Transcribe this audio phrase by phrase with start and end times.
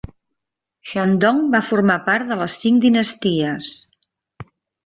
[0.91, 3.73] Shandong va formar part de les Cinc Dinasties.